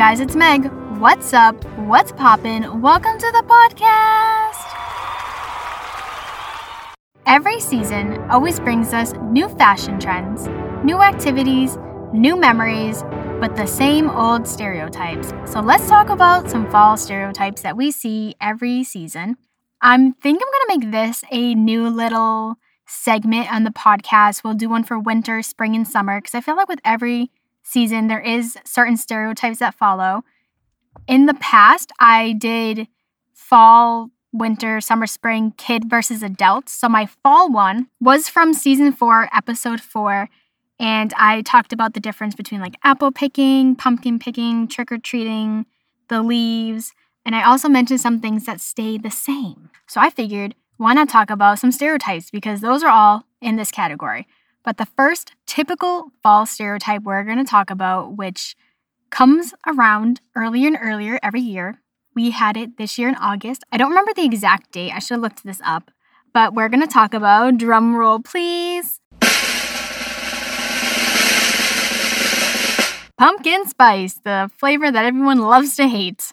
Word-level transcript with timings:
guys, 0.00 0.18
it's 0.18 0.34
Meg. 0.34 0.64
What's 0.98 1.34
up? 1.34 1.62
What's 1.80 2.10
poppin'? 2.12 2.80
Welcome 2.80 3.18
to 3.18 3.32
the 3.32 3.44
podcast. 3.46 4.64
Every 7.26 7.60
season 7.60 8.18
always 8.30 8.58
brings 8.58 8.94
us 8.94 9.12
new 9.24 9.50
fashion 9.50 10.00
trends, 10.00 10.48
new 10.82 11.02
activities, 11.02 11.76
new 12.14 12.34
memories, 12.34 13.02
but 13.42 13.56
the 13.56 13.66
same 13.66 14.08
old 14.08 14.48
stereotypes. 14.48 15.34
So 15.44 15.60
let's 15.60 15.86
talk 15.86 16.08
about 16.08 16.48
some 16.48 16.70
fall 16.70 16.96
stereotypes 16.96 17.60
that 17.60 17.76
we 17.76 17.90
see 17.90 18.36
every 18.40 18.82
season. 18.84 19.36
I 19.82 19.98
think 19.98 20.40
I'm 20.42 20.68
gonna 20.70 20.80
make 20.80 20.92
this 20.92 21.24
a 21.30 21.54
new 21.54 21.90
little 21.90 22.56
segment 22.86 23.52
on 23.52 23.64
the 23.64 23.70
podcast. 23.70 24.44
We'll 24.44 24.54
do 24.54 24.70
one 24.70 24.82
for 24.82 24.98
winter, 24.98 25.42
spring, 25.42 25.76
and 25.76 25.86
summer 25.86 26.22
because 26.22 26.34
I 26.34 26.40
feel 26.40 26.56
like 26.56 26.68
with 26.68 26.80
every 26.86 27.30
season 27.62 28.08
there 28.08 28.20
is 28.20 28.56
certain 28.64 28.96
stereotypes 28.96 29.58
that 29.58 29.74
follow. 29.74 30.22
In 31.06 31.26
the 31.26 31.34
past, 31.34 31.92
I 32.00 32.32
did 32.32 32.88
fall, 33.32 34.10
winter, 34.32 34.80
summer, 34.80 35.06
spring, 35.06 35.52
kid 35.56 35.88
versus 35.88 36.22
adults. 36.22 36.72
So 36.72 36.88
my 36.88 37.06
fall 37.06 37.50
one 37.50 37.88
was 38.00 38.28
from 38.28 38.54
season 38.54 38.92
four, 38.92 39.28
episode 39.34 39.80
four. 39.80 40.28
And 40.78 41.12
I 41.16 41.42
talked 41.42 41.72
about 41.72 41.94
the 41.94 42.00
difference 42.00 42.34
between 42.34 42.60
like 42.60 42.76
apple 42.82 43.12
picking, 43.12 43.76
pumpkin 43.76 44.18
picking, 44.18 44.66
trick 44.66 44.90
or 44.90 44.98
treating, 44.98 45.66
the 46.08 46.22
leaves. 46.22 46.92
And 47.24 47.34
I 47.34 47.44
also 47.44 47.68
mentioned 47.68 48.00
some 48.00 48.20
things 48.20 48.46
that 48.46 48.60
stay 48.60 48.96
the 48.96 49.10
same. 49.10 49.70
So 49.86 50.00
I 50.00 50.10
figured, 50.10 50.54
why 50.78 50.94
not 50.94 51.08
talk 51.08 51.28
about 51.28 51.58
some 51.58 51.72
stereotypes 51.72 52.30
because 52.30 52.62
those 52.62 52.82
are 52.82 52.88
all 52.88 53.24
in 53.42 53.56
this 53.56 53.70
category. 53.70 54.26
But 54.62 54.76
the 54.76 54.86
first 54.86 55.32
typical 55.46 56.12
fall 56.22 56.44
stereotype 56.44 57.02
we're 57.02 57.24
going 57.24 57.38
to 57.38 57.44
talk 57.44 57.70
about, 57.70 58.16
which 58.16 58.54
comes 59.10 59.54
around 59.66 60.20
earlier 60.36 60.68
and 60.68 60.78
earlier 60.80 61.18
every 61.22 61.40
year. 61.40 61.80
We 62.14 62.30
had 62.30 62.56
it 62.56 62.76
this 62.76 62.98
year 62.98 63.08
in 63.08 63.14
August. 63.14 63.64
I 63.72 63.78
don't 63.78 63.90
remember 63.90 64.12
the 64.14 64.24
exact 64.24 64.72
date. 64.72 64.92
I 64.92 64.98
should 64.98 65.14
have 65.14 65.22
looked 65.22 65.44
this 65.44 65.60
up. 65.64 65.90
But 66.32 66.54
we're 66.54 66.68
going 66.68 66.82
to 66.82 66.86
talk 66.86 67.14
about 67.14 67.56
drum 67.56 67.96
roll, 67.96 68.20
please. 68.20 69.00
Pumpkin 73.16 73.66
spice, 73.66 74.14
the 74.24 74.50
flavor 74.58 74.90
that 74.90 75.04
everyone 75.04 75.38
loves 75.38 75.76
to 75.76 75.88
hate. 75.88 76.32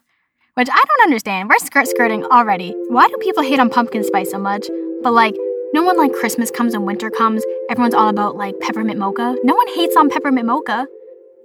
Which 0.55 0.70
I 0.72 0.83
don't 0.88 1.03
understand. 1.03 1.50
We're 1.50 1.59
skirt 1.59 1.88
skirting 1.88 2.25
already. 2.25 2.73
Why 2.89 3.08
do 3.08 3.17
people 3.17 3.44
hate 3.44 3.59
on 3.59 3.70
pumpkin 3.70 4.03
spice 4.03 4.31
so 4.31 4.39
much? 4.39 4.67
But 5.03 5.14
like, 5.14 5.36
no 5.78 5.83
one 5.83 5.95
like 5.95 6.11
Christmas 6.11 6.50
comes 6.50 6.73
and 6.73 6.88
winter 6.88 7.11
comes. 7.11 7.44
Everyone's 7.70 7.94
all 7.94 8.09
about 8.09 8.36
like 8.36 8.59
peppermint 8.59 8.97
mocha. 8.97 9.36
No 9.44 9.53
one 9.53 9.67
hates 9.75 9.95
on 9.95 10.09
peppermint 10.09 10.47
mocha. 10.47 10.88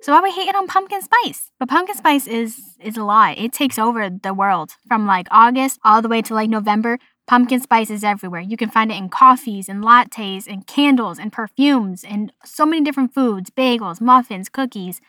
So 0.00 0.10
why 0.10 0.22
we 0.22 0.32
hate 0.32 0.48
it 0.48 0.56
on 0.56 0.66
pumpkin 0.66 1.02
spice? 1.02 1.50
But 1.60 1.68
pumpkin 1.68 1.94
spice 1.94 2.26
is 2.26 2.58
is 2.80 2.96
a 2.96 3.04
lie. 3.04 3.32
It 3.32 3.52
takes 3.52 3.78
over 3.78 4.08
the 4.08 4.32
world 4.32 4.70
from 4.88 5.06
like 5.06 5.28
August 5.30 5.80
all 5.84 6.00
the 6.00 6.08
way 6.08 6.22
to 6.22 6.32
like 6.32 6.48
November. 6.48 6.98
Pumpkin 7.26 7.60
spice 7.60 7.90
is 7.90 8.02
everywhere. 8.02 8.40
You 8.40 8.56
can 8.56 8.70
find 8.70 8.90
it 8.90 8.96
in 8.96 9.10
coffees 9.10 9.68
and 9.68 9.84
lattes 9.84 10.46
and 10.46 10.66
candles 10.66 11.18
and 11.18 11.30
perfumes 11.30 12.02
and 12.02 12.32
so 12.42 12.64
many 12.64 12.82
different 12.82 13.12
foods, 13.12 13.50
bagels, 13.50 14.00
muffins, 14.00 14.48
cookies. 14.48 15.02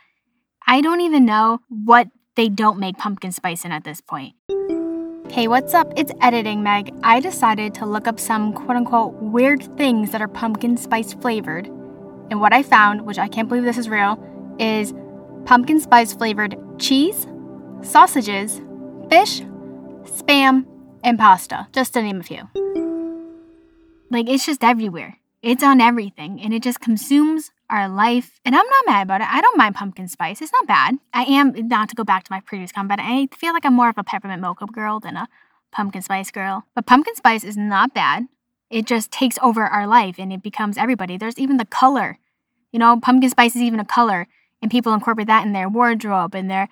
I 0.67 0.81
don't 0.81 0.99
even 0.99 1.25
know 1.25 1.61
what 1.69 2.09
they 2.35 2.49
don't 2.49 2.77
make 2.77 2.97
pumpkin 2.97 3.31
spice 3.31 3.63
in 3.63 3.71
at 3.71 3.85
this 3.85 4.01
point. 4.01 4.33
Hey, 5.33 5.47
what's 5.47 5.73
up? 5.73 5.91
It's 5.97 6.11
editing 6.21 6.61
Meg. 6.61 6.93
I 7.01 7.19
decided 7.19 7.73
to 7.73 7.87
look 7.87 8.07
up 8.07 8.19
some 8.19 8.53
quote 8.53 8.77
unquote 8.77 9.15
weird 9.15 9.63
things 9.77 10.11
that 10.11 10.21
are 10.21 10.27
pumpkin 10.27 10.77
spice 10.77 11.13
flavored. 11.13 11.65
And 12.29 12.39
what 12.39 12.53
I 12.53 12.61
found, 12.61 13.01
which 13.01 13.17
I 13.17 13.27
can't 13.27 13.49
believe 13.49 13.63
this 13.63 13.79
is 13.79 13.89
real, 13.89 14.23
is 14.59 14.93
pumpkin 15.45 15.79
spice 15.79 16.13
flavored 16.13 16.55
cheese, 16.77 17.25
sausages, 17.81 18.61
fish, 19.09 19.41
spam, 20.03 20.67
and 21.03 21.17
pasta, 21.17 21.67
just 21.73 21.95
to 21.95 22.03
name 22.03 22.19
a 22.19 22.23
few. 22.23 22.47
Like, 24.11 24.29
it's 24.29 24.45
just 24.45 24.63
everywhere. 24.63 25.17
It's 25.41 25.63
on 25.63 25.81
everything, 25.81 26.41
and 26.43 26.53
it 26.53 26.61
just 26.61 26.79
consumes 26.79 27.51
our 27.73 27.89
life. 27.89 28.39
And 28.45 28.55
I'm 28.55 28.65
not 28.65 28.85
mad 28.85 29.03
about 29.03 29.21
it. 29.21 29.27
I 29.27 29.41
don't 29.41 29.57
mind 29.57 29.73
pumpkin 29.73 30.07
spice. 30.07 30.41
It's 30.41 30.51
not 30.53 30.67
bad. 30.67 30.95
I 31.11 31.23
am, 31.23 31.67
not 31.67 31.89
to 31.89 31.95
go 31.95 32.03
back 32.03 32.23
to 32.23 32.31
my 32.31 32.39
previous 32.39 32.71
comment, 32.71 33.01
I 33.03 33.27
feel 33.35 33.51
like 33.51 33.65
I'm 33.65 33.73
more 33.73 33.89
of 33.89 33.97
a 33.97 34.03
peppermint 34.03 34.41
mocha 34.41 34.67
girl 34.67 34.99
than 34.99 35.17
a 35.17 35.27
pumpkin 35.71 36.03
spice 36.03 36.29
girl. 36.29 36.65
But 36.75 36.85
pumpkin 36.85 37.15
spice 37.15 37.43
is 37.43 37.57
not 37.57 37.93
bad. 37.93 38.27
It 38.69 38.85
just 38.85 39.11
takes 39.11 39.39
over 39.41 39.63
our 39.63 39.87
life 39.87 40.15
and 40.19 40.31
it 40.31 40.43
becomes 40.43 40.77
everybody. 40.77 41.17
There's 41.17 41.39
even 41.39 41.57
the 41.57 41.65
color. 41.65 42.19
You 42.71 42.77
know, 42.77 42.99
pumpkin 42.99 43.31
spice 43.31 43.55
is 43.55 43.61
even 43.63 43.79
a 43.79 43.85
color 43.85 44.27
and 44.61 44.69
people 44.69 44.93
incorporate 44.93 45.27
that 45.27 45.45
in 45.45 45.53
their 45.53 45.67
wardrobe 45.67 46.35
and 46.35 46.49
their 46.49 46.69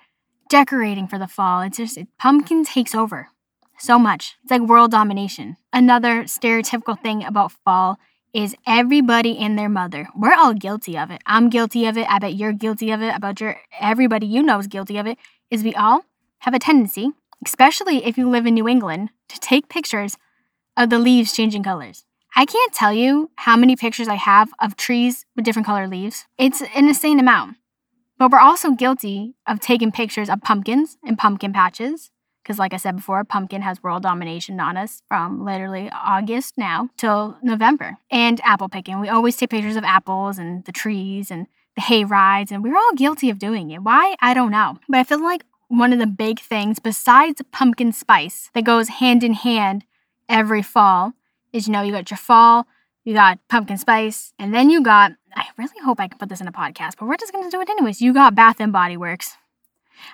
decorating 0.48 1.08
for 1.08 1.18
the 1.18 1.26
fall. 1.26 1.62
It's 1.62 1.78
just 1.78 1.98
it, 1.98 2.06
pumpkin 2.16 2.64
takes 2.64 2.94
over 2.94 3.28
so 3.76 3.98
much. 3.98 4.36
It's 4.42 4.52
like 4.52 4.62
world 4.62 4.92
domination. 4.92 5.56
Another 5.72 6.24
stereotypical 6.24 7.00
thing 7.00 7.24
about 7.24 7.52
fall 7.64 7.98
is 8.32 8.56
everybody 8.66 9.38
and 9.38 9.58
their 9.58 9.68
mother. 9.68 10.08
We're 10.16 10.34
all 10.34 10.54
guilty 10.54 10.96
of 10.96 11.10
it. 11.10 11.22
I'm 11.26 11.50
guilty 11.50 11.86
of 11.86 11.98
it. 11.98 12.06
I 12.08 12.18
bet 12.18 12.34
you're 12.34 12.52
guilty 12.52 12.90
of 12.90 13.02
it. 13.02 13.14
About 13.14 13.40
your 13.40 13.58
everybody 13.78 14.26
you 14.26 14.42
know 14.42 14.58
is 14.58 14.66
guilty 14.66 14.98
of 14.98 15.06
it. 15.06 15.18
Is 15.50 15.62
we 15.62 15.74
all 15.74 16.04
have 16.40 16.54
a 16.54 16.58
tendency, 16.58 17.10
especially 17.44 18.04
if 18.04 18.16
you 18.16 18.28
live 18.28 18.46
in 18.46 18.54
New 18.54 18.68
England, 18.68 19.10
to 19.28 19.38
take 19.38 19.68
pictures 19.68 20.16
of 20.76 20.90
the 20.90 20.98
leaves 20.98 21.32
changing 21.32 21.62
colors. 21.62 22.04
I 22.34 22.46
can't 22.46 22.72
tell 22.72 22.92
you 22.92 23.30
how 23.36 23.56
many 23.56 23.76
pictures 23.76 24.08
I 24.08 24.14
have 24.14 24.50
of 24.58 24.76
trees 24.76 25.26
with 25.36 25.44
different 25.44 25.66
color 25.66 25.86
leaves. 25.86 26.24
It's 26.38 26.62
an 26.62 26.68
insane 26.88 27.20
amount. 27.20 27.56
But 28.18 28.30
we're 28.30 28.40
also 28.40 28.70
guilty 28.70 29.34
of 29.46 29.60
taking 29.60 29.92
pictures 29.92 30.30
of 30.30 30.40
pumpkins 30.40 30.96
and 31.04 31.18
pumpkin 31.18 31.52
patches. 31.52 32.10
Because, 32.42 32.58
like 32.58 32.74
I 32.74 32.76
said 32.76 32.96
before, 32.96 33.22
pumpkin 33.24 33.62
has 33.62 33.82
world 33.82 34.02
domination 34.02 34.58
on 34.58 34.76
us 34.76 35.02
from 35.06 35.44
literally 35.44 35.90
August 35.92 36.58
now 36.58 36.88
till 36.96 37.36
November. 37.42 37.98
And 38.10 38.40
apple 38.42 38.68
picking. 38.68 39.00
We 39.00 39.08
always 39.08 39.36
take 39.36 39.50
pictures 39.50 39.76
of 39.76 39.84
apples 39.84 40.38
and 40.38 40.64
the 40.64 40.72
trees 40.72 41.30
and 41.30 41.46
the 41.76 41.82
hay 41.82 42.04
rides, 42.04 42.52
and 42.52 42.62
we're 42.62 42.76
all 42.76 42.94
guilty 42.94 43.30
of 43.30 43.38
doing 43.38 43.70
it. 43.70 43.82
Why? 43.82 44.16
I 44.20 44.34
don't 44.34 44.50
know. 44.50 44.78
But 44.88 44.98
I 44.98 45.04
feel 45.04 45.22
like 45.22 45.44
one 45.68 45.92
of 45.92 45.98
the 45.98 46.06
big 46.06 46.40
things, 46.40 46.78
besides 46.78 47.40
pumpkin 47.50 47.92
spice, 47.92 48.50
that 48.54 48.64
goes 48.64 48.88
hand 48.88 49.22
in 49.22 49.32
hand 49.34 49.84
every 50.28 50.62
fall 50.62 51.14
is 51.52 51.66
you 51.66 51.72
know, 51.72 51.82
you 51.82 51.92
got 51.92 52.10
your 52.10 52.18
fall, 52.18 52.66
you 53.04 53.14
got 53.14 53.38
pumpkin 53.48 53.78
spice, 53.78 54.32
and 54.38 54.54
then 54.54 54.70
you 54.70 54.82
got 54.82 55.12
I 55.34 55.46
really 55.56 55.72
hope 55.82 56.00
I 56.00 56.08
can 56.08 56.18
put 56.18 56.28
this 56.28 56.40
in 56.40 56.48
a 56.48 56.52
podcast, 56.52 56.96
but 56.98 57.06
we're 57.06 57.16
just 57.16 57.32
going 57.32 57.44
to 57.44 57.50
do 57.50 57.60
it 57.60 57.70
anyways. 57.70 58.00
You 58.02 58.12
got 58.12 58.34
Bath 58.34 58.60
and 58.60 58.72
Body 58.72 58.96
Works. 58.96 59.36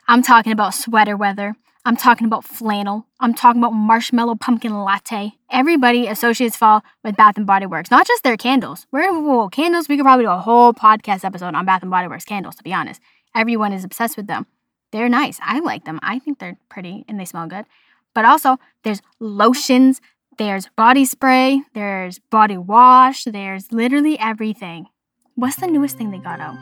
I'm 0.07 0.23
talking 0.23 0.53
about 0.53 0.75
sweater 0.75 1.17
weather. 1.17 1.57
I'm 1.89 1.97
talking 1.97 2.27
about 2.27 2.45
flannel. 2.45 3.07
I'm 3.19 3.33
talking 3.33 3.63
about 3.63 3.71
marshmallow 3.73 4.35
pumpkin 4.35 4.79
latte. 4.79 5.33
Everybody 5.51 6.07
associates 6.07 6.55
fall 6.55 6.83
with 7.03 7.17
Bath 7.17 7.39
and 7.39 7.47
Body 7.47 7.65
Works, 7.65 7.91
not 7.91 8.07
just 8.07 8.23
their 8.23 8.37
candles. 8.37 8.87
We're 8.93 9.19
well, 9.23 9.49
candles. 9.49 9.89
We 9.89 9.97
could 9.97 10.05
probably 10.05 10.27
do 10.27 10.31
a 10.31 10.37
whole 10.37 10.75
podcast 10.75 11.25
episode 11.25 11.55
on 11.55 11.65
Bath 11.65 11.81
and 11.81 11.91
Body 11.91 12.07
Works 12.07 12.27
candles. 12.27 12.57
To 12.57 12.63
be 12.63 12.75
honest, 12.75 13.01
everyone 13.35 13.73
is 13.73 13.85
obsessed 13.85 14.19
with 14.19 14.27
them. 14.27 14.45
They're 14.93 15.09
nice. 15.09 15.39
I 15.43 15.61
like 15.61 15.87
them. 15.87 15.99
I 16.03 16.19
think 16.19 16.41
they're 16.41 16.59
pretty 16.69 17.07
and 17.09 17.19
they 17.19 17.25
smell 17.25 17.47
good. 17.47 17.65
But 18.15 18.27
also, 18.27 18.59
there's 18.85 19.01
lotions. 19.19 20.03
There's 20.37 20.69
body 20.77 21.07
spray. 21.07 21.63
There's 21.73 22.19
body 22.19 22.59
wash. 22.59 23.25
There's 23.25 23.73
literally 23.73 24.19
everything. 24.19 24.89
What's 25.37 25.57
the 25.57 25.67
newest 25.67 25.97
thing 25.97 26.11
they 26.11 26.19
got 26.19 26.39
out? 26.39 26.59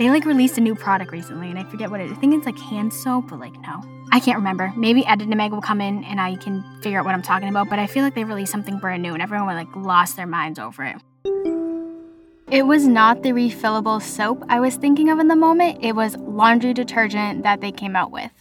They 0.00 0.10
like 0.10 0.24
released 0.24 0.58
a 0.58 0.60
new 0.60 0.74
product 0.74 1.12
recently, 1.12 1.50
and 1.50 1.58
I 1.58 1.62
forget 1.64 1.88
what 1.90 2.00
it 2.00 2.06
is. 2.06 2.12
I 2.12 2.16
think 2.16 2.34
it's 2.34 2.46
like 2.46 2.58
hand 2.58 2.92
soap, 2.92 3.28
but 3.28 3.38
like 3.38 3.52
no, 3.60 3.82
I 4.12 4.20
can't 4.20 4.38
remember. 4.38 4.72
Maybe 4.76 5.06
editing 5.06 5.36
Meg 5.36 5.52
will 5.52 5.60
come 5.60 5.80
in 5.80 6.04
and 6.04 6.20
I 6.20 6.36
can 6.36 6.64
figure 6.82 6.98
out 6.98 7.04
what 7.04 7.14
I'm 7.14 7.22
talking 7.22 7.48
about. 7.48 7.68
But 7.70 7.78
I 7.78 7.86
feel 7.86 8.02
like 8.02 8.14
they 8.14 8.24
released 8.24 8.52
something 8.52 8.78
brand 8.78 9.02
new, 9.02 9.14
and 9.14 9.22
everyone 9.22 9.54
like 9.54 9.74
lost 9.76 10.16
their 10.16 10.26
minds 10.26 10.58
over 10.58 10.84
it. 10.84 10.96
It 12.50 12.66
was 12.66 12.84
not 12.84 13.22
the 13.22 13.30
refillable 13.30 14.02
soap 14.02 14.44
I 14.48 14.58
was 14.58 14.74
thinking 14.74 15.08
of 15.08 15.20
in 15.20 15.28
the 15.28 15.36
moment. 15.36 15.78
It 15.82 15.94
was 15.94 16.16
laundry 16.16 16.74
detergent 16.74 17.44
that 17.44 17.60
they 17.60 17.70
came 17.70 17.94
out 17.94 18.10
with. 18.10 18.32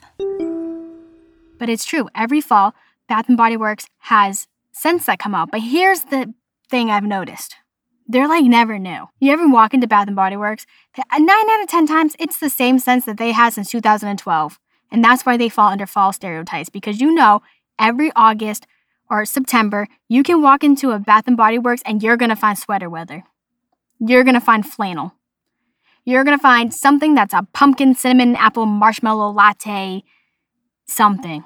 But 1.59 1.69
it's 1.69 1.85
true. 1.85 2.09
Every 2.15 2.41
fall, 2.41 2.73
Bath 3.07 3.27
and 3.27 3.38
Body 3.38 3.55
Works 3.55 3.85
has 3.99 4.47
scents 4.71 5.05
that 5.05 5.19
come 5.19 5.35
out. 5.35 5.51
But 5.51 5.61
here's 5.61 6.05
the 6.05 6.33
thing 6.69 6.89
I've 6.89 7.03
noticed 7.03 7.57
they're 8.07 8.27
like 8.27 8.45
never 8.45 8.79
new. 8.79 9.07
You 9.19 9.31
ever 9.31 9.47
walk 9.47 9.75
into 9.75 9.85
Bath 9.85 10.07
and 10.07 10.15
Body 10.15 10.35
Works? 10.35 10.65
Nine 11.15 11.29
out 11.29 11.61
of 11.61 11.67
ten 11.67 11.85
times, 11.85 12.15
it's 12.17 12.39
the 12.39 12.49
same 12.49 12.79
scents 12.79 13.05
that 13.05 13.17
they 13.17 13.33
had 13.33 13.53
since 13.53 13.69
2012, 13.69 14.59
and 14.91 15.03
that's 15.03 15.25
why 15.25 15.38
they 15.38 15.50
fall 15.50 15.69
under 15.69 15.86
fall 15.86 16.13
stereotypes. 16.13 16.69
Because 16.69 17.00
you 17.00 17.13
know, 17.13 17.41
every 17.77 18.12
August 18.15 18.68
or 19.09 19.25
September, 19.25 19.88
you 20.07 20.24
can 20.24 20.41
walk 20.41 20.63
into 20.63 20.91
a 20.91 21.00
Bath 21.00 21.27
and 21.27 21.38
Body 21.38 21.57
Works 21.57 21.81
and 21.86 22.03
you're 22.03 22.18
gonna 22.18 22.36
find 22.36 22.57
sweater 22.57 22.89
weather. 22.89 23.24
You're 24.00 24.24
gonna 24.24 24.41
find 24.41 24.65
flannel. 24.65 25.13
You're 26.06 26.24
gonna 26.24 26.39
find 26.39 26.74
something 26.74 27.15
that's 27.15 27.33
a 27.33 27.47
pumpkin, 27.53 27.95
cinnamon, 27.95 28.36
apple, 28.36 28.65
marshmallow 28.65 29.31
latte, 29.31 30.03
something. 30.88 31.44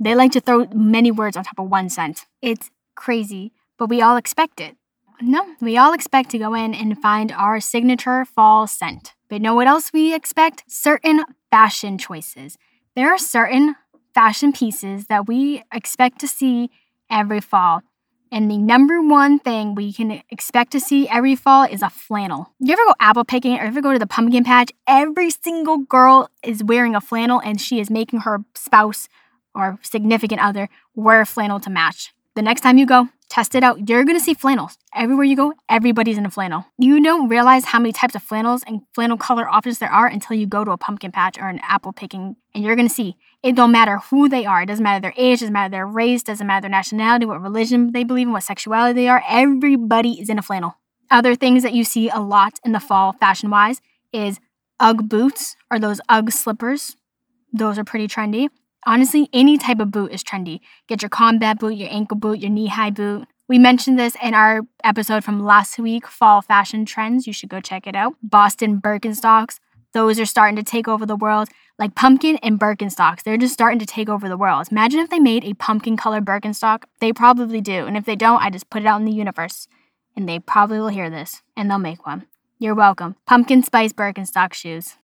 They 0.00 0.14
like 0.14 0.32
to 0.32 0.40
throw 0.40 0.66
many 0.72 1.10
words 1.10 1.36
on 1.36 1.44
top 1.44 1.58
of 1.58 1.68
one 1.68 1.88
scent. 1.88 2.26
It's 2.40 2.70
crazy, 2.94 3.52
but 3.78 3.88
we 3.88 4.00
all 4.00 4.16
expect 4.16 4.60
it. 4.60 4.76
No, 5.20 5.44
we 5.60 5.76
all 5.76 5.92
expect 5.92 6.30
to 6.30 6.38
go 6.38 6.54
in 6.54 6.74
and 6.74 7.00
find 7.00 7.32
our 7.32 7.58
signature 7.58 8.24
fall 8.24 8.68
scent. 8.68 9.14
But 9.28 9.42
know 9.42 9.54
what 9.54 9.66
else 9.66 9.92
we 9.92 10.14
expect? 10.14 10.62
Certain 10.68 11.24
fashion 11.50 11.98
choices. 11.98 12.58
There 12.94 13.12
are 13.12 13.18
certain 13.18 13.76
fashion 14.14 14.52
pieces 14.52 15.06
that 15.06 15.26
we 15.26 15.62
expect 15.72 16.18
to 16.20 16.28
see 16.28 16.70
every 17.10 17.40
fall. 17.40 17.82
And 18.30 18.50
the 18.50 18.58
number 18.58 19.00
one 19.00 19.38
thing 19.38 19.74
we 19.74 19.92
can 19.92 20.22
expect 20.28 20.72
to 20.72 20.80
see 20.80 21.08
every 21.08 21.34
fall 21.34 21.64
is 21.64 21.80
a 21.80 21.88
flannel. 21.88 22.52
You 22.58 22.72
ever 22.72 22.84
go 22.84 22.94
apple 23.00 23.24
picking 23.24 23.56
or 23.56 23.62
ever 23.62 23.80
go 23.80 23.92
to 23.92 23.98
the 23.98 24.06
pumpkin 24.06 24.44
patch? 24.44 24.70
Every 24.86 25.30
single 25.30 25.78
girl 25.78 26.28
is 26.42 26.62
wearing 26.62 26.94
a 26.94 27.00
flannel 27.00 27.40
and 27.42 27.60
she 27.60 27.80
is 27.80 27.90
making 27.90 28.20
her 28.20 28.40
spouse 28.54 29.08
or 29.54 29.78
significant 29.82 30.42
other 30.42 30.68
wear 30.94 31.24
flannel 31.24 31.58
to 31.60 31.70
match. 31.70 32.12
The 32.38 32.42
next 32.42 32.60
time 32.60 32.78
you 32.78 32.86
go, 32.86 33.08
test 33.28 33.56
it 33.56 33.64
out. 33.64 33.88
You're 33.88 34.04
gonna 34.04 34.20
see 34.20 34.32
flannels. 34.32 34.78
Everywhere 34.94 35.24
you 35.24 35.34
go, 35.34 35.54
everybody's 35.68 36.18
in 36.18 36.24
a 36.24 36.30
flannel. 36.30 36.66
You 36.78 37.02
don't 37.02 37.28
realize 37.28 37.64
how 37.64 37.80
many 37.80 37.92
types 37.92 38.14
of 38.14 38.22
flannels 38.22 38.62
and 38.64 38.82
flannel 38.94 39.16
color 39.16 39.48
options 39.48 39.80
there 39.80 39.90
are 39.90 40.06
until 40.06 40.36
you 40.36 40.46
go 40.46 40.64
to 40.64 40.70
a 40.70 40.76
pumpkin 40.76 41.10
patch 41.10 41.36
or 41.36 41.48
an 41.48 41.58
apple 41.64 41.92
picking, 41.92 42.36
and 42.54 42.62
you're 42.62 42.76
gonna 42.76 42.88
see 42.88 43.16
it 43.42 43.56
don't 43.56 43.72
matter 43.72 43.98
who 43.98 44.28
they 44.28 44.46
are. 44.46 44.62
It 44.62 44.66
doesn't 44.66 44.84
matter 44.84 45.02
their 45.02 45.14
age, 45.16 45.38
it 45.38 45.46
doesn't 45.46 45.52
matter 45.52 45.72
their 45.72 45.86
race, 45.88 46.22
doesn't 46.22 46.46
matter 46.46 46.60
their 46.60 46.70
nationality, 46.70 47.26
what 47.26 47.42
religion 47.42 47.90
they 47.90 48.04
believe 48.04 48.28
in, 48.28 48.32
what 48.32 48.44
sexuality 48.44 48.92
they 48.92 49.08
are. 49.08 49.24
Everybody 49.28 50.20
is 50.20 50.28
in 50.28 50.38
a 50.38 50.42
flannel. 50.42 50.76
Other 51.10 51.34
things 51.34 51.64
that 51.64 51.72
you 51.72 51.82
see 51.82 52.08
a 52.08 52.20
lot 52.20 52.60
in 52.64 52.70
the 52.70 52.78
fall 52.78 53.14
fashion 53.14 53.50
wise 53.50 53.80
is 54.12 54.38
Ugg 54.78 55.08
boots 55.08 55.56
or 55.72 55.80
those 55.80 56.00
Ugg 56.08 56.30
slippers. 56.30 56.94
Those 57.52 57.80
are 57.80 57.84
pretty 57.84 58.06
trendy. 58.06 58.50
Honestly, 58.88 59.28
any 59.34 59.58
type 59.58 59.80
of 59.80 59.90
boot 59.90 60.12
is 60.12 60.24
trendy. 60.24 60.60
Get 60.86 61.02
your 61.02 61.10
combat 61.10 61.58
boot, 61.58 61.74
your 61.74 61.90
ankle 61.90 62.16
boot, 62.16 62.38
your 62.38 62.50
knee 62.50 62.68
high 62.68 62.88
boot. 62.88 63.28
We 63.46 63.58
mentioned 63.58 63.98
this 63.98 64.16
in 64.22 64.32
our 64.32 64.62
episode 64.82 65.22
from 65.24 65.44
last 65.44 65.78
week, 65.78 66.06
Fall 66.06 66.40
Fashion 66.40 66.86
Trends. 66.86 67.26
You 67.26 67.34
should 67.34 67.50
go 67.50 67.60
check 67.60 67.86
it 67.86 67.94
out. 67.94 68.14
Boston 68.22 68.80
Birkenstocks, 68.80 69.60
those 69.92 70.18
are 70.18 70.24
starting 70.24 70.56
to 70.56 70.62
take 70.62 70.88
over 70.88 71.04
the 71.04 71.16
world. 71.16 71.50
Like 71.78 71.96
pumpkin 71.96 72.38
and 72.42 72.58
Birkenstocks, 72.58 73.24
they're 73.24 73.36
just 73.36 73.52
starting 73.52 73.78
to 73.78 73.84
take 73.84 74.08
over 74.08 74.26
the 74.26 74.38
world. 74.38 74.68
Imagine 74.70 75.00
if 75.00 75.10
they 75.10 75.18
made 75.18 75.44
a 75.44 75.52
pumpkin 75.52 75.98
colored 75.98 76.24
Birkenstock. 76.24 76.84
They 76.98 77.12
probably 77.12 77.60
do. 77.60 77.84
And 77.84 77.94
if 77.94 78.06
they 78.06 78.16
don't, 78.16 78.42
I 78.42 78.48
just 78.48 78.70
put 78.70 78.80
it 78.80 78.86
out 78.86 79.00
in 79.00 79.04
the 79.04 79.12
universe. 79.12 79.68
And 80.16 80.26
they 80.26 80.38
probably 80.38 80.78
will 80.78 80.88
hear 80.88 81.10
this 81.10 81.42
and 81.54 81.70
they'll 81.70 81.76
make 81.76 82.06
one. 82.06 82.24
You're 82.58 82.74
welcome. 82.74 83.16
Pumpkin 83.26 83.62
Spice 83.62 83.92
Birkenstock 83.92 84.54
shoes. 84.54 84.96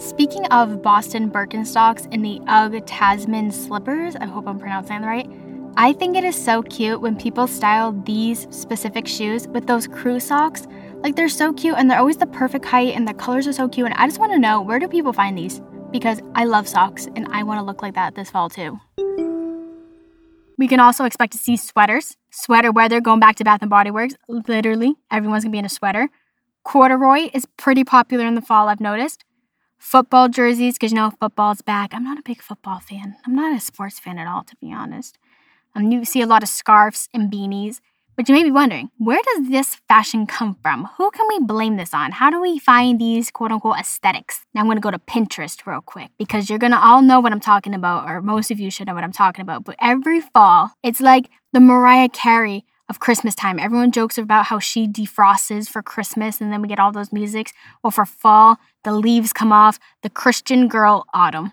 Speaking 0.00 0.46
of 0.46 0.80
Boston 0.80 1.30
Birkenstocks 1.30 2.08
and 2.10 2.24
the 2.24 2.40
Ugg 2.46 2.86
Tasman 2.86 3.52
slippers, 3.52 4.16
I 4.16 4.24
hope 4.24 4.48
I'm 4.48 4.58
pronouncing 4.58 4.98
that 4.98 5.06
right. 5.06 5.30
I 5.76 5.92
think 5.92 6.16
it 6.16 6.24
is 6.24 6.42
so 6.42 6.62
cute 6.62 7.02
when 7.02 7.16
people 7.16 7.46
style 7.46 7.92
these 8.06 8.46
specific 8.50 9.06
shoes 9.06 9.46
with 9.48 9.66
those 9.66 9.86
crew 9.86 10.18
socks. 10.18 10.66
Like 11.02 11.16
they're 11.16 11.28
so 11.28 11.52
cute 11.52 11.74
and 11.76 11.90
they're 11.90 11.98
always 11.98 12.16
the 12.16 12.26
perfect 12.26 12.64
height 12.64 12.94
and 12.96 13.06
the 13.06 13.12
colors 13.12 13.46
are 13.46 13.52
so 13.52 13.68
cute. 13.68 13.88
And 13.88 13.94
I 13.96 14.06
just 14.06 14.18
want 14.18 14.32
to 14.32 14.38
know 14.38 14.62
where 14.62 14.78
do 14.78 14.88
people 14.88 15.12
find 15.12 15.36
these? 15.36 15.60
Because 15.90 16.22
I 16.34 16.46
love 16.46 16.66
socks 16.66 17.06
and 17.14 17.28
I 17.30 17.42
want 17.42 17.58
to 17.58 17.62
look 17.62 17.82
like 17.82 17.94
that 17.94 18.14
this 18.14 18.30
fall 18.30 18.48
too. 18.48 18.80
We 20.56 20.66
can 20.66 20.80
also 20.80 21.04
expect 21.04 21.32
to 21.32 21.38
see 21.38 21.58
sweaters, 21.58 22.16
sweater 22.30 22.72
weather 22.72 23.02
going 23.02 23.20
back 23.20 23.36
to 23.36 23.44
Bath 23.44 23.60
and 23.60 23.68
Body 23.68 23.90
Works. 23.90 24.14
Literally, 24.28 24.94
everyone's 25.10 25.44
gonna 25.44 25.52
be 25.52 25.58
in 25.58 25.66
a 25.66 25.68
sweater. 25.68 26.08
Corduroy 26.64 27.28
is 27.34 27.46
pretty 27.58 27.84
popular 27.84 28.24
in 28.24 28.34
the 28.34 28.40
fall, 28.40 28.70
I've 28.70 28.80
noticed 28.80 29.24
football 29.80 30.28
jerseys 30.28 30.74
because 30.74 30.92
you 30.92 30.96
know 30.96 31.10
football's 31.10 31.62
back. 31.62 31.92
I'm 31.92 32.04
not 32.04 32.18
a 32.18 32.22
big 32.22 32.42
football 32.42 32.78
fan. 32.78 33.16
I'm 33.26 33.34
not 33.34 33.56
a 33.56 33.60
sports 33.60 33.98
fan 33.98 34.18
at 34.18 34.28
all, 34.28 34.44
to 34.44 34.54
be 34.60 34.72
honest. 34.72 35.18
Um, 35.74 35.90
you 35.90 36.04
see 36.04 36.20
a 36.20 36.26
lot 36.26 36.42
of 36.42 36.48
scarves 36.48 37.08
and 37.14 37.32
beanies, 37.32 37.80
but 38.16 38.28
you 38.28 38.34
may 38.34 38.42
be 38.42 38.50
wondering, 38.50 38.90
where 38.98 39.20
does 39.34 39.48
this 39.48 39.76
fashion 39.88 40.26
come 40.26 40.56
from? 40.62 40.88
Who 40.98 41.10
can 41.10 41.26
we 41.28 41.40
blame 41.40 41.76
this 41.76 41.94
on? 41.94 42.12
How 42.12 42.28
do 42.28 42.40
we 42.40 42.58
find 42.58 43.00
these 43.00 43.30
quote 43.30 43.50
unquote 43.50 43.78
aesthetics? 43.78 44.44
Now 44.54 44.60
I'm 44.60 44.66
going 44.66 44.76
to 44.76 44.82
go 44.82 44.90
to 44.90 44.98
Pinterest 44.98 45.64
real 45.64 45.80
quick 45.80 46.10
because 46.18 46.50
you're 46.50 46.58
going 46.58 46.72
to 46.72 46.84
all 46.84 47.00
know 47.00 47.18
what 47.18 47.32
I'm 47.32 47.40
talking 47.40 47.74
about, 47.74 48.08
or 48.08 48.20
most 48.20 48.50
of 48.50 48.60
you 48.60 48.70
should 48.70 48.86
know 48.86 48.94
what 48.94 49.04
I'm 49.04 49.12
talking 49.12 49.42
about. 49.42 49.64
But 49.64 49.76
every 49.80 50.20
fall, 50.20 50.72
it's 50.82 51.00
like 51.00 51.30
the 51.52 51.60
Mariah 51.60 52.10
Carey 52.10 52.64
of 52.90 52.98
Christmas 52.98 53.36
time. 53.36 53.60
Everyone 53.60 53.92
jokes 53.92 54.18
about 54.18 54.46
how 54.46 54.58
she 54.58 54.88
defrosts 54.88 55.68
for 55.68 55.80
Christmas 55.80 56.40
and 56.40 56.52
then 56.52 56.60
we 56.60 56.66
get 56.66 56.80
all 56.80 56.90
those 56.90 57.12
musics. 57.12 57.52
Well, 57.82 57.92
for 57.92 58.04
fall, 58.04 58.58
the 58.82 58.92
leaves 58.92 59.32
come 59.32 59.52
off, 59.52 59.78
the 60.02 60.10
Christian 60.10 60.66
girl 60.66 61.06
autumn. 61.14 61.52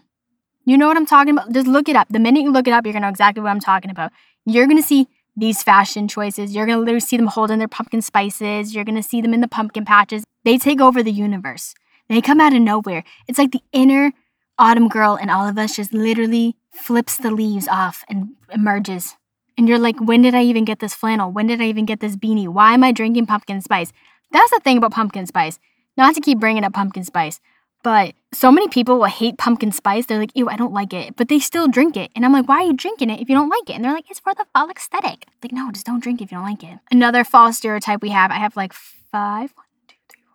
You 0.65 0.77
know 0.79 0.87
what 0.87 0.97
I'm 0.97 1.05
talking 1.05 1.37
about? 1.37 1.53
Just 1.53 1.67
look 1.67 1.87
it 1.87 1.95
up. 1.95 2.07
The 2.09 2.19
minute 2.19 2.41
you 2.41 2.51
look 2.51 2.67
it 2.67 2.71
up, 2.71 2.85
you're 2.85 2.91
going 2.91 3.03
to 3.03 3.07
know 3.07 3.11
exactly 3.11 3.41
what 3.43 3.51
I'm 3.51 3.59
talking 3.59 3.91
about. 3.91 4.11
You're 4.45 4.65
going 4.65 4.81
to 4.81 4.83
see 4.83 5.07
these 5.35 5.61
fashion 5.61 6.07
choices. 6.07 6.55
You're 6.55 6.65
going 6.65 6.79
to 6.79 6.83
literally 6.83 6.99
see 7.01 7.17
them 7.17 7.27
holding 7.27 7.59
their 7.59 7.67
pumpkin 7.67 8.01
spices. 8.01 8.73
You're 8.73 8.83
going 8.83 8.95
to 8.95 9.03
see 9.03 9.21
them 9.21 9.33
in 9.33 9.41
the 9.41 9.47
pumpkin 9.47 9.85
patches. 9.85 10.23
They 10.43 10.57
take 10.57 10.81
over 10.81 11.03
the 11.03 11.11
universe. 11.11 11.75
They 12.09 12.19
come 12.19 12.41
out 12.41 12.53
of 12.53 12.61
nowhere. 12.61 13.03
It's 13.27 13.37
like 13.37 13.51
the 13.51 13.61
inner 13.71 14.11
autumn 14.57 14.89
girl 14.89 15.15
in 15.15 15.29
all 15.29 15.47
of 15.47 15.57
us 15.59 15.75
just 15.75 15.93
literally 15.93 16.55
flips 16.71 17.15
the 17.15 17.29
leaves 17.29 17.67
off 17.67 18.03
and 18.09 18.29
emerges 18.51 19.15
and 19.57 19.67
you're 19.67 19.79
like, 19.79 19.99
when 19.99 20.21
did 20.21 20.35
I 20.35 20.43
even 20.43 20.65
get 20.65 20.79
this 20.79 20.93
flannel? 20.93 21.31
When 21.31 21.47
did 21.47 21.61
I 21.61 21.65
even 21.65 21.85
get 21.85 21.99
this 21.99 22.15
beanie? 22.15 22.47
Why 22.47 22.73
am 22.73 22.83
I 22.83 22.91
drinking 22.91 23.25
pumpkin 23.25 23.61
spice? 23.61 23.91
That's 24.31 24.51
the 24.51 24.59
thing 24.59 24.77
about 24.77 24.91
pumpkin 24.91 25.25
spice. 25.25 25.59
Not 25.95 26.13
to 26.15 26.21
keep 26.21 26.39
bringing 26.39 26.63
up 26.63 26.73
pumpkin 26.73 27.03
spice, 27.03 27.39
but 27.83 28.13
so 28.33 28.51
many 28.51 28.67
people 28.67 28.99
will 28.99 29.05
hate 29.05 29.37
pumpkin 29.37 29.71
spice. 29.71 30.05
They're 30.05 30.19
like, 30.19 30.35
ew, 30.35 30.49
I 30.49 30.57
don't 30.57 30.73
like 30.73 30.93
it. 30.93 31.15
But 31.15 31.29
they 31.29 31.39
still 31.39 31.67
drink 31.67 31.97
it. 31.97 32.11
And 32.15 32.25
I'm 32.25 32.33
like, 32.33 32.47
why 32.47 32.57
are 32.57 32.67
you 32.67 32.73
drinking 32.73 33.09
it 33.09 33.19
if 33.19 33.29
you 33.29 33.35
don't 33.35 33.49
like 33.49 33.69
it? 33.69 33.73
And 33.73 33.83
they're 33.83 33.93
like, 33.93 34.11
it's 34.11 34.19
for 34.19 34.33
the 34.35 34.45
fall 34.53 34.69
aesthetic. 34.69 35.25
Like, 35.41 35.53
no, 35.53 35.71
just 35.71 35.85
don't 35.85 36.03
drink 36.03 36.21
it 36.21 36.25
if 36.25 36.31
you 36.31 36.37
don't 36.37 36.45
like 36.45 36.63
it. 36.63 36.79
Another 36.91 37.23
fall 37.23 37.51
stereotype 37.53 38.01
we 38.01 38.09
have, 38.09 38.29
I 38.29 38.35
have 38.35 38.55
like 38.55 38.73
five, 38.73 39.53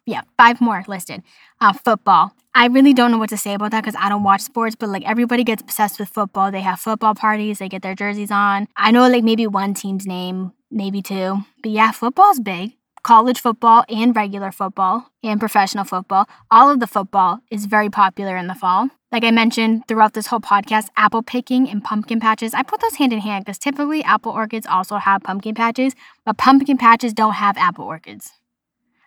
yeah, 0.07 0.23
five 0.37 0.61
more 0.61 0.85
listed. 0.89 1.23
Uh, 1.61 1.73
football. 1.73 2.33
I 2.55 2.67
really 2.67 2.93
don't 2.93 3.11
know 3.11 3.19
what 3.19 3.31
to 3.31 3.37
say 3.37 3.55
about 3.55 3.71
that 3.71 3.83
because 3.83 3.99
I 3.99 4.09
don't 4.09 4.25
watch 4.25 4.43
sports, 4.43 4.77
but 4.77 4.89
like 4.89 5.09
everybody 5.09 5.45
gets 5.45 5.63
obsessed 5.63 5.99
with 5.99 6.09
football. 6.09 6.51
They 6.51 6.61
have 6.61 6.81
football 6.81 7.15
parties, 7.15 7.59
they 7.59 7.69
get 7.69 7.83
their 7.83 7.95
jerseys 7.95 8.31
on. 8.31 8.69
I 8.77 8.91
know 8.91 9.09
like 9.09 9.25
maybe 9.25 9.47
one 9.47 9.75
team's 9.75 10.07
name, 10.07 10.53
maybe 10.71 11.03
two. 11.03 11.45
But 11.63 11.71
yeah, 11.71 11.93
football's 11.93 12.41
big. 12.41 12.73
College 13.03 13.41
football 13.41 13.85
and 13.89 14.15
regular 14.15 14.53
football 14.53 15.11
and 15.25 15.41
professional 15.41 15.85
football. 15.85 16.29
All 16.51 16.71
of 16.71 16.79
the 16.79 16.87
football 16.87 17.41
is 17.51 17.67
very 17.67 17.91
popular 17.91 18.37
in 18.37 18.47
the 18.47 18.55
fall. 18.55 18.91
Like 19.11 19.25
I 19.25 19.31
mentioned 19.31 19.89
throughout 19.89 20.15
this 20.15 20.29
whole 20.29 20.41
podcast, 20.41 20.89
apple 20.97 21.23
picking 21.23 21.69
and 21.69 21.83
pumpkin 21.83 22.21
patches, 22.21 22.55
I 22.55 22.63
put 22.63 22.81
those 22.81 22.95
hand 22.95 23.13
in 23.13 23.21
hand 23.21 23.45
because 23.45 23.59
typically 23.59 24.05
apple 24.05 24.33
orchids 24.33 24.67
also 24.67 24.97
have 24.97 25.23
pumpkin 25.23 25.55
patches, 25.55 25.95
but 26.25 26.39
pumpkin 26.39 26.79
patches 26.79 27.13
don't 27.13 27.35
have 27.35 27.57
apple 27.59 27.85
orchids. 27.85 28.33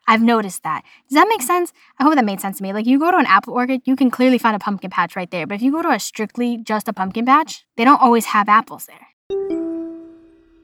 I've 0.07 0.21
noticed 0.21 0.63
that. 0.63 0.83
Does 1.09 1.15
that 1.15 1.27
make 1.27 1.41
sense? 1.41 1.73
I 1.99 2.03
hope 2.03 2.15
that 2.15 2.25
made 2.25 2.41
sense 2.41 2.57
to 2.57 2.63
me. 2.63 2.73
Like 2.73 2.85
you 2.85 2.99
go 2.99 3.11
to 3.11 3.17
an 3.17 3.25
apple 3.25 3.53
orchard, 3.53 3.81
you 3.85 3.95
can 3.95 4.11
clearly 4.11 4.37
find 4.37 4.55
a 4.55 4.59
pumpkin 4.59 4.91
patch 4.91 5.15
right 5.15 5.29
there. 5.31 5.47
But 5.47 5.55
if 5.55 5.61
you 5.61 5.71
go 5.71 5.81
to 5.81 5.89
a 5.89 5.99
strictly 5.99 6.57
just 6.57 6.87
a 6.87 6.93
pumpkin 6.93 7.25
patch, 7.25 7.65
they 7.75 7.83
don't 7.83 8.01
always 8.01 8.25
have 8.25 8.47
apples 8.47 8.87
there. 8.87 9.07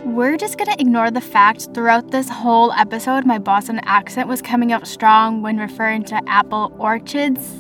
We're 0.04 0.36
just 0.36 0.58
gonna 0.58 0.76
ignore 0.78 1.10
the 1.10 1.22
fact 1.22 1.70
throughout 1.74 2.12
this 2.12 2.28
whole 2.28 2.72
episode 2.74 3.26
my 3.26 3.38
Boston 3.38 3.80
accent 3.84 4.28
was 4.28 4.42
coming 4.42 4.72
out 4.72 4.86
strong 4.88 5.42
when 5.42 5.58
referring 5.58 6.04
to 6.06 6.22
apple 6.28 6.76
orchards. 6.78 7.54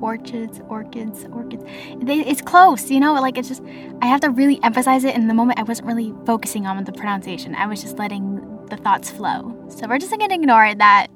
Orchards, 0.00 0.60
orchids, 0.68 1.24
orchids. 1.32 1.64
They, 2.02 2.18
it's 2.20 2.42
close, 2.42 2.90
you 2.90 3.00
know, 3.00 3.14
like 3.14 3.38
it's 3.38 3.48
just, 3.48 3.62
I 4.02 4.06
have 4.06 4.20
to 4.20 4.30
really 4.30 4.58
emphasize 4.62 5.04
it. 5.04 5.14
In 5.14 5.28
the 5.28 5.34
moment, 5.34 5.58
I 5.58 5.62
wasn't 5.62 5.88
really 5.88 6.12
focusing 6.26 6.66
on 6.66 6.82
the 6.84 6.92
pronunciation. 6.92 7.54
I 7.54 7.66
was 7.66 7.80
just 7.80 7.98
letting 7.98 8.66
the 8.66 8.76
thoughts 8.76 9.10
flow. 9.10 9.56
So 9.68 9.86
we're 9.86 9.98
just 9.98 10.10
gonna 10.10 10.34
ignore 10.34 10.74
that 10.74 11.06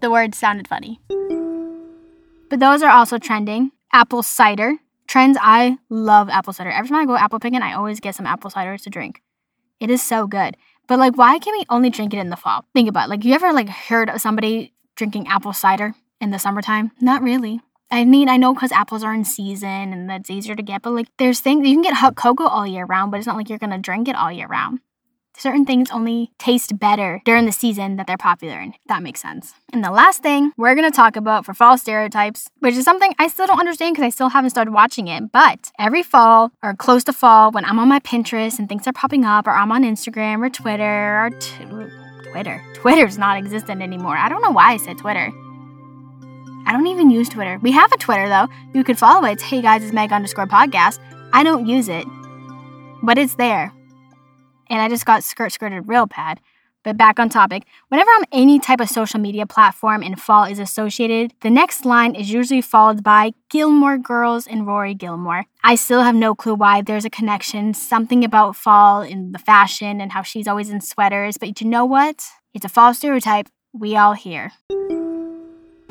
the 0.00 0.10
words 0.10 0.38
sounded 0.38 0.66
funny. 0.68 1.00
But 2.48 2.60
those 2.60 2.82
are 2.82 2.90
also 2.90 3.18
trending. 3.18 3.72
Apple 3.92 4.22
cider. 4.22 4.74
Trends, 5.06 5.36
I 5.40 5.78
love 5.88 6.28
apple 6.28 6.52
cider. 6.52 6.70
Every 6.70 6.88
time 6.88 6.98
I 6.98 7.06
go 7.06 7.16
apple 7.16 7.40
picking, 7.40 7.62
I 7.62 7.74
always 7.74 8.00
get 8.00 8.14
some 8.14 8.26
apple 8.26 8.50
cider 8.50 8.76
to 8.78 8.90
drink. 8.90 9.22
It 9.80 9.90
is 9.90 10.02
so 10.02 10.26
good. 10.26 10.56
But 10.86 10.98
like, 10.98 11.16
why 11.16 11.38
can 11.38 11.52
we 11.56 11.64
only 11.68 11.90
drink 11.90 12.14
it 12.14 12.18
in 12.18 12.30
the 12.30 12.36
fall? 12.36 12.64
Think 12.74 12.88
about 12.88 13.06
it. 13.06 13.10
Like, 13.10 13.24
you 13.24 13.34
ever 13.34 13.52
like 13.52 13.68
heard 13.68 14.08
of 14.08 14.20
somebody 14.20 14.72
drinking 14.96 15.26
apple 15.28 15.52
cider 15.52 15.94
in 16.20 16.30
the 16.30 16.38
summertime? 16.38 16.92
Not 17.00 17.22
really. 17.22 17.60
I 17.90 18.04
mean, 18.04 18.28
I 18.28 18.36
know 18.36 18.54
because 18.54 18.70
apples 18.70 19.02
are 19.02 19.14
in 19.14 19.24
season 19.24 19.92
and 19.92 20.08
that's 20.08 20.30
easier 20.30 20.54
to 20.54 20.62
get, 20.62 20.82
but 20.82 20.92
like, 20.92 21.08
there's 21.18 21.40
things 21.40 21.66
you 21.66 21.74
can 21.74 21.82
get 21.82 21.94
hot 21.94 22.14
cocoa 22.14 22.46
all 22.46 22.66
year 22.66 22.84
round, 22.84 23.10
but 23.10 23.18
it's 23.18 23.26
not 23.26 23.36
like 23.36 23.48
you're 23.48 23.58
gonna 23.58 23.78
drink 23.78 24.06
it 24.06 24.14
all 24.14 24.30
year 24.30 24.46
round 24.46 24.78
certain 25.36 25.64
things 25.64 25.90
only 25.90 26.30
taste 26.38 26.78
better 26.78 27.22
during 27.24 27.46
the 27.46 27.52
season 27.52 27.96
that 27.96 28.06
they're 28.06 28.16
popular 28.16 28.60
in. 28.60 28.74
that 28.86 29.02
makes 29.02 29.20
sense. 29.20 29.54
And 29.72 29.84
the 29.84 29.90
last 29.90 30.22
thing 30.22 30.52
we're 30.56 30.74
gonna 30.74 30.90
talk 30.90 31.16
about 31.16 31.44
for 31.44 31.54
fall 31.54 31.78
stereotypes, 31.78 32.48
which 32.58 32.74
is 32.74 32.84
something 32.84 33.14
I 33.18 33.28
still 33.28 33.46
don't 33.46 33.60
understand 33.60 33.94
because 33.94 34.06
I 34.06 34.10
still 34.10 34.28
haven't 34.30 34.50
started 34.50 34.72
watching 34.72 35.08
it, 35.08 35.32
but 35.32 35.70
every 35.78 36.02
fall 36.02 36.52
or 36.62 36.74
close 36.74 37.04
to 37.04 37.12
fall, 37.12 37.50
when 37.50 37.64
I'm 37.64 37.78
on 37.78 37.88
my 37.88 38.00
Pinterest 38.00 38.58
and 38.58 38.68
things 38.68 38.86
are 38.86 38.92
popping 38.92 39.24
up, 39.24 39.46
or 39.46 39.52
I'm 39.52 39.72
on 39.72 39.82
Instagram 39.82 40.44
or 40.44 40.50
Twitter 40.50 41.24
or 41.24 41.30
t- 41.30 42.30
Twitter. 42.30 42.62
Twitter's 42.74 43.18
not 43.18 43.36
existent 43.36 43.82
anymore. 43.82 44.16
I 44.16 44.28
don't 44.28 44.42
know 44.42 44.50
why 44.50 44.72
I 44.72 44.76
said 44.76 44.98
Twitter. 44.98 45.32
I 46.66 46.72
don't 46.72 46.86
even 46.86 47.10
use 47.10 47.28
Twitter. 47.28 47.58
We 47.62 47.72
have 47.72 47.90
a 47.92 47.96
Twitter 47.96 48.28
though. 48.28 48.48
You 48.74 48.84
could 48.84 48.98
follow 48.98 49.26
it. 49.26 49.32
It's 49.32 49.42
hey 49.42 49.62
guys, 49.62 49.82
it's 49.82 49.92
Meg 49.92 50.12
underscore 50.12 50.46
podcast. 50.46 50.98
I 51.32 51.42
don't 51.42 51.66
use 51.66 51.88
it, 51.88 52.06
but 53.02 53.18
it's 53.18 53.34
there 53.36 53.72
and 54.70 54.80
I 54.80 54.88
just 54.88 55.04
got 55.04 55.24
skirt 55.24 55.52
skirted 55.52 55.88
real 55.88 56.06
bad. 56.06 56.40
But 56.82 56.96
back 56.96 57.18
on 57.18 57.28
topic, 57.28 57.64
whenever 57.88 58.10
I'm 58.10 58.24
any 58.32 58.58
type 58.58 58.80
of 58.80 58.88
social 58.88 59.20
media 59.20 59.46
platform 59.46 60.02
and 60.02 60.18
fall 60.18 60.44
is 60.44 60.58
associated, 60.58 61.34
the 61.42 61.50
next 61.50 61.84
line 61.84 62.14
is 62.14 62.32
usually 62.32 62.62
followed 62.62 63.02
by 63.02 63.32
Gilmore 63.50 63.98
Girls 63.98 64.46
and 64.46 64.66
Rory 64.66 64.94
Gilmore. 64.94 65.44
I 65.62 65.74
still 65.74 66.02
have 66.02 66.14
no 66.14 66.34
clue 66.34 66.54
why 66.54 66.80
there's 66.80 67.04
a 67.04 67.10
connection, 67.10 67.74
something 67.74 68.24
about 68.24 68.56
fall 68.56 69.02
in 69.02 69.32
the 69.32 69.38
fashion 69.38 70.00
and 70.00 70.12
how 70.12 70.22
she's 70.22 70.48
always 70.48 70.70
in 70.70 70.80
sweaters, 70.80 71.36
but 71.36 71.60
you 71.60 71.66
know 71.66 71.84
what? 71.84 72.24
It's 72.54 72.64
a 72.64 72.70
fall 72.70 72.94
stereotype 72.94 73.48
we 73.74 73.96
all 73.96 74.14
hear. 74.14 74.52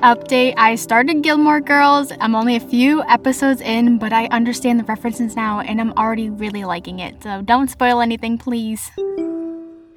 Update 0.01 0.53
I 0.55 0.75
started 0.75 1.23
Gilmore 1.23 1.59
Girls. 1.59 2.13
I'm 2.21 2.33
only 2.33 2.55
a 2.55 2.61
few 2.61 3.03
episodes 3.03 3.59
in, 3.59 3.97
but 3.97 4.13
I 4.13 4.27
understand 4.27 4.79
the 4.79 4.85
references 4.85 5.35
now 5.35 5.59
and 5.59 5.81
I'm 5.81 5.91
already 5.97 6.29
really 6.29 6.63
liking 6.63 6.99
it. 6.99 7.21
So 7.21 7.41
don't 7.41 7.69
spoil 7.69 7.99
anything, 7.99 8.37
please. 8.37 8.89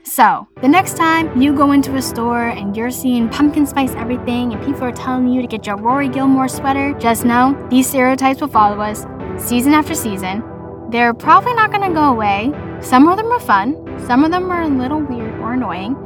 So, 0.03 0.49
the 0.61 0.67
next 0.67 0.97
time 0.97 1.41
you 1.41 1.55
go 1.55 1.71
into 1.71 1.95
a 1.95 2.03
store 2.03 2.49
and 2.49 2.77
you're 2.77 2.91
seeing 2.91 3.29
pumpkin 3.29 3.65
spice 3.65 3.93
everything 3.93 4.53
and 4.53 4.61
people 4.65 4.83
are 4.83 4.91
telling 4.91 5.29
you 5.29 5.41
to 5.41 5.47
get 5.47 5.69
your 5.69 5.77
Rory 5.77 6.09
Gilmore 6.09 6.49
sweater, 6.49 6.93
just 6.99 7.25
know 7.25 7.57
these 7.71 7.89
stereotypes 7.89 8.41
will 8.41 8.49
follow 8.49 8.81
us 8.81 9.07
season 9.39 9.73
after 9.73 9.95
season. 9.95 10.43
They're 10.91 11.15
probably 11.15 11.55
not 11.55 11.71
going 11.71 11.89
to 11.89 11.95
go 11.95 12.11
away. 12.11 12.51
Some 12.81 13.07
of 13.07 13.17
them 13.17 13.31
are 13.31 13.39
fun, 13.39 13.77
some 14.09 14.25
of 14.25 14.33
them 14.33 14.51
are 14.51 14.63
a 14.63 14.69
little 14.69 15.01
weird 15.01 15.39
or 15.39 15.53
annoying. 15.53 15.97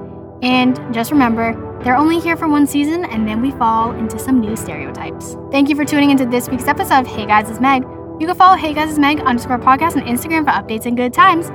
And 0.43 0.77
just 0.93 1.11
remember, 1.11 1.66
they're 1.87 1.97
only 1.97 2.19
here 2.19 2.37
for 2.37 2.49
one 2.49 2.67
season 2.67 3.05
and 3.05 3.29
then 3.29 3.41
we 3.41 3.53
fall 3.53 3.93
into 3.93 4.19
some 4.19 4.41
new 4.41 4.57
stereotypes. 4.57 5.37
Thank 5.53 5.69
you 5.69 5.77
for 5.77 5.85
tuning 5.85 6.11
into 6.11 6.27
this 6.27 6.49
week's 6.49 6.67
episode 6.67 7.03
of 7.03 7.07
Hey 7.07 7.27
Guys, 7.27 7.49
it's 7.49 7.61
Meg. 7.61 7.85
You 8.19 8.27
can 8.27 8.35
follow 8.35 8.57
Hey 8.57 8.75
Guys, 8.75 8.91
it's 8.91 8.99
Meg 8.99 9.21
underscore 9.21 9.59
podcast 9.59 9.95
on 9.95 10.03
Instagram 10.03 10.45
for 10.45 10.51
updates 10.51 10.87
and 10.87 10.97
good 10.97 11.15
times. 11.15 11.47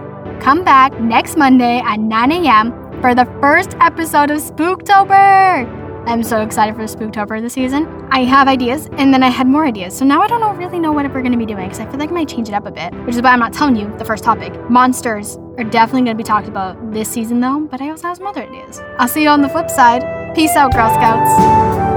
Come 0.41 0.63
back 0.63 0.97
next 1.01 1.35
Monday 1.35 1.79
at 1.79 1.99
9 1.99 2.31
a.m. 2.31 2.71
for 3.01 3.13
the 3.13 3.25
first 3.41 3.75
episode 3.81 4.31
of 4.31 4.37
Spooktober. 4.37 5.79
I'm 6.07 6.23
so 6.23 6.41
excited 6.41 6.75
for 6.75 6.83
Spooktober 6.83 7.41
this 7.41 7.53
season. 7.53 8.07
I 8.09 8.23
have 8.23 8.47
ideas, 8.47 8.87
and 8.93 9.13
then 9.13 9.23
I 9.23 9.29
had 9.29 9.47
more 9.47 9.65
ideas. 9.65 9.95
So 9.95 10.05
now 10.05 10.21
I 10.21 10.27
don't 10.27 10.57
really 10.57 10.79
know 10.79 10.93
what 10.93 11.05
we're 11.13 11.21
going 11.21 11.33
to 11.33 11.37
be 11.37 11.45
doing 11.45 11.65
because 11.65 11.79
I 11.79 11.85
feel 11.89 11.99
like 11.99 12.09
I 12.09 12.13
might 12.13 12.29
change 12.29 12.47
it 12.47 12.53
up 12.53 12.65
a 12.65 12.71
bit, 12.71 12.93
which 13.05 13.15
is 13.15 13.21
why 13.21 13.31
I'm 13.31 13.39
not 13.39 13.53
telling 13.53 13.75
you 13.75 13.95
the 13.97 14.05
first 14.05 14.23
topic. 14.23 14.53
Monsters 14.69 15.37
are 15.57 15.63
definitely 15.63 16.03
going 16.03 16.17
to 16.17 16.23
be 16.23 16.23
talked 16.23 16.47
about 16.47 16.91
this 16.91 17.09
season, 17.09 17.39
though, 17.39 17.67
but 17.69 17.81
I 17.81 17.89
also 17.89 18.07
have 18.07 18.17
some 18.17 18.27
other 18.27 18.43
ideas. 18.43 18.81
I'll 18.97 19.07
see 19.07 19.23
you 19.23 19.29
on 19.29 19.41
the 19.41 19.49
flip 19.49 19.69
side. 19.69 20.20
Peace 20.33 20.55
out, 20.55 20.71
Girl 20.71 20.89
Scouts. 20.93 21.90